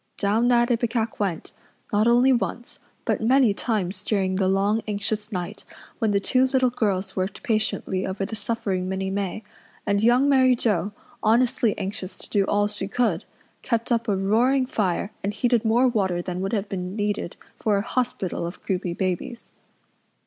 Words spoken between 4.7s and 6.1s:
anxious night when